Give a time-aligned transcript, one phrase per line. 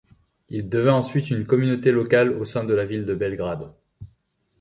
[0.49, 3.71] Il devint ensuite une communauté locale au sein de la ville de Belgrade.